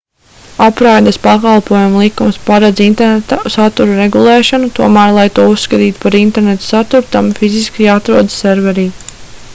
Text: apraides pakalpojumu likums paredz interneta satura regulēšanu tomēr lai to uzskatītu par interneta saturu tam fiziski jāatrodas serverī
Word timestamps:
apraides 0.67 1.17
pakalpojumu 1.25 1.99
likums 2.03 2.39
paredz 2.47 2.81
interneta 2.87 3.37
satura 3.57 3.99
regulēšanu 3.99 4.71
tomēr 4.81 5.13
lai 5.19 5.27
to 5.37 5.47
uzskatītu 5.53 6.05
par 6.07 6.19
interneta 6.25 6.69
saturu 6.73 7.13
tam 7.17 7.33
fiziski 7.43 7.89
jāatrodas 7.91 8.43
serverī 8.45 8.91